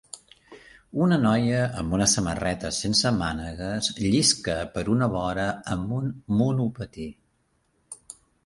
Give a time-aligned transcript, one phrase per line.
[1.07, 7.11] Una noia amb una samarreta sense mànegues llisca per una vora amb un monopatí.